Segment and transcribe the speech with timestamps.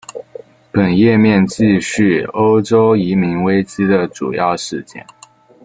[0.71, 5.05] 本页面记叙欧洲移民危机的主要事件。